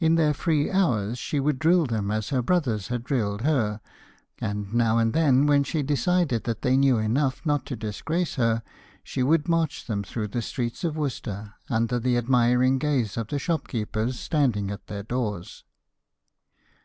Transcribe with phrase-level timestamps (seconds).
[0.00, 3.80] In their free hours, she would drill them as her brothers had drilled her,
[4.40, 8.64] and now and then when she decided that they knew enough not to disgrace her,
[9.04, 13.38] she would march them through the streets of Worcester, under the admiring gaze of the
[13.38, 15.62] shopkeepers standing at their doors.